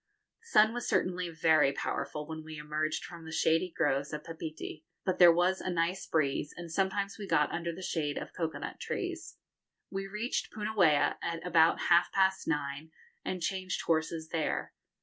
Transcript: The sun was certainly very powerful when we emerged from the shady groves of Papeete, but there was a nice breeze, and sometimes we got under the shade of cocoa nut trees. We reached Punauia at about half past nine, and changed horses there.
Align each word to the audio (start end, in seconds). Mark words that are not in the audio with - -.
The 0.41 0.47
sun 0.47 0.73
was 0.73 0.89
certainly 0.89 1.29
very 1.29 1.71
powerful 1.73 2.25
when 2.27 2.43
we 2.43 2.57
emerged 2.57 3.05
from 3.05 3.23
the 3.23 3.31
shady 3.31 3.69
groves 3.69 4.11
of 4.11 4.23
Papeete, 4.23 4.83
but 5.05 5.19
there 5.19 5.31
was 5.31 5.61
a 5.61 5.69
nice 5.69 6.07
breeze, 6.07 6.51
and 6.57 6.71
sometimes 6.71 7.19
we 7.19 7.27
got 7.27 7.51
under 7.51 7.71
the 7.71 7.83
shade 7.83 8.17
of 8.17 8.33
cocoa 8.33 8.57
nut 8.57 8.79
trees. 8.79 9.37
We 9.91 10.07
reached 10.07 10.51
Punauia 10.51 11.17
at 11.21 11.45
about 11.45 11.81
half 11.81 12.11
past 12.11 12.47
nine, 12.47 12.89
and 13.23 13.43
changed 13.43 13.83
horses 13.83 14.29
there. 14.29 14.73